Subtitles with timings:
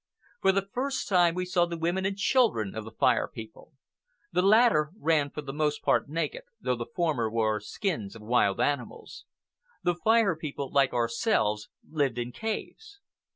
[0.41, 3.73] For the first time we saw the women and children of the Fire People.
[4.31, 8.59] The latter ran for the most part naked, though the former wore skins of wild
[8.59, 9.25] animals.
[9.83, 12.99] The Fire People, like ourselves, lived in caves.